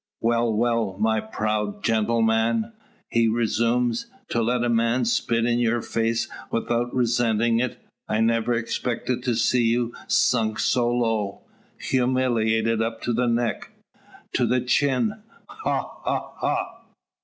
"Well, 0.19 0.51
well, 0.51 0.97
my 0.99 1.19
proud 1.19 1.83
gentleman;" 1.83 2.73
he 3.07 3.27
resumes, 3.27 4.07
"to 4.29 4.41
let 4.41 4.63
a 4.63 4.67
man 4.69 5.05
spit 5.05 5.45
in 5.45 5.59
your 5.59 5.83
face 5.83 6.27
without 6.49 6.91
resentin' 6.91 7.59
it! 7.59 7.77
I 8.07 8.19
never 8.19 8.53
expected 8.55 9.21
to 9.21 9.35
see 9.35 9.65
you 9.65 9.93
sunk 10.07 10.57
so 10.57 10.89
low. 10.89 11.43
Humiliated 11.77 12.81
up 12.81 13.03
to 13.03 13.13
the 13.13 13.27
neck 13.27 13.73
to 14.33 14.47
the 14.47 14.61
chin! 14.61 15.21
Ha! 15.47 15.91
ha! 16.03 16.31
ha!" 16.35 16.77